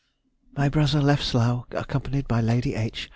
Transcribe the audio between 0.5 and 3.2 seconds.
_—My brother left Slough, accompanied by Lady H.